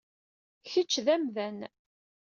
[0.69, 1.57] Kečč d amdan.